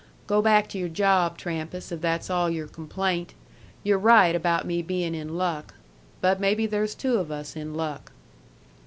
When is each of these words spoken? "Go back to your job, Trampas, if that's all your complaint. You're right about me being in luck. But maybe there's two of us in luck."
"Go 0.25 0.41
back 0.41 0.67
to 0.69 0.79
your 0.79 0.89
job, 0.89 1.37
Trampas, 1.37 1.91
if 1.91 2.01
that's 2.01 2.31
all 2.31 2.49
your 2.49 2.67
complaint. 2.67 3.35
You're 3.83 3.99
right 3.99 4.33
about 4.33 4.65
me 4.65 4.81
being 4.81 5.13
in 5.13 5.37
luck. 5.37 5.75
But 6.21 6.39
maybe 6.39 6.65
there's 6.65 6.95
two 6.95 7.17
of 7.19 7.29
us 7.31 7.55
in 7.55 7.75
luck." 7.75 8.11